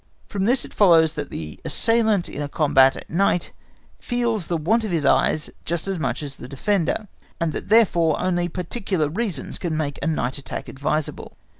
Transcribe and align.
From 0.27 0.45
this 0.45 0.65
it 0.65 0.73
follows, 0.73 1.13
that 1.13 1.29
the 1.29 1.59
assailant 1.63 2.27
in 2.27 2.41
a 2.41 2.49
combat 2.49 2.95
at 2.95 3.07
night 3.07 3.51
feels 3.99 4.47
the 4.47 4.57
want 4.57 4.83
of 4.83 4.89
his 4.89 5.05
eyes 5.05 5.51
just 5.63 5.87
as 5.87 5.99
much 5.99 6.23
as 6.23 6.37
the 6.37 6.47
defender, 6.47 7.07
and 7.39 7.53
that 7.53 7.69
therefore, 7.69 8.19
only 8.19 8.49
particular 8.49 9.09
reasons 9.09 9.59
can 9.59 9.77
make 9.77 9.99
a 10.01 10.07
night 10.07 10.39
attack 10.39 10.67
advisable. 10.67 11.37